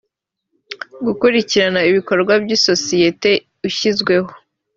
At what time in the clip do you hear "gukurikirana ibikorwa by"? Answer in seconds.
1.05-2.49